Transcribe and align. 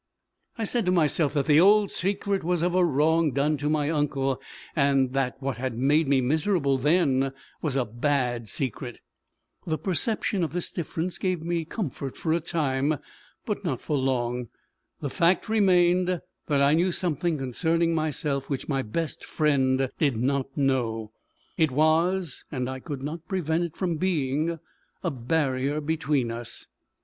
I 0.57 0.63
said 0.63 0.87
to 0.87 0.91
myself 0.91 1.35
that 1.35 1.45
the 1.45 1.59
old 1.59 1.91
secret 1.91 2.43
was 2.43 2.63
of 2.63 2.73
a 2.73 2.83
wrong 2.83 3.33
done 3.33 3.55
to 3.57 3.69
my 3.69 3.91
uncle; 3.91 4.41
that 4.75 5.35
what 5.37 5.57
had 5.57 5.77
made 5.77 6.07
me 6.07 6.21
miserable 6.21 6.79
then 6.79 7.33
was 7.61 7.75
a 7.75 7.85
bad 7.85 8.49
secret. 8.49 8.99
The 9.67 9.77
perception 9.77 10.43
of 10.43 10.53
this 10.53 10.71
difference 10.71 11.19
gave 11.19 11.43
me 11.43 11.65
comfort 11.65 12.17
for 12.17 12.33
a 12.33 12.39
time, 12.39 12.95
but 13.45 13.63
not 13.63 13.79
for 13.79 13.95
long. 13.95 14.47
The 15.01 15.09
fact 15.11 15.47
remained, 15.47 16.07
that 16.47 16.61
I 16.63 16.73
knew 16.73 16.91
something 16.91 17.37
concerning 17.37 17.93
myself 17.93 18.49
which 18.49 18.67
my 18.67 18.81
best 18.81 19.23
friend 19.23 19.87
did 19.99 20.17
not 20.17 20.47
know. 20.57 21.11
It 21.57 21.69
was, 21.69 22.43
and 22.51 22.67
I 22.67 22.79
could 22.79 23.03
not 23.03 23.27
prevent 23.27 23.65
it 23.65 23.77
from 23.77 23.97
being, 23.97 24.57
a 25.03 25.11
barrier 25.11 25.79
between 25.79 26.31
us! 26.31 26.65